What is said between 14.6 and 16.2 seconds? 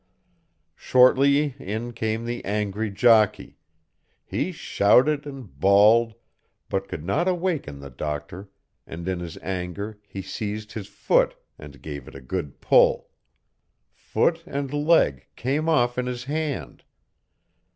leg came off in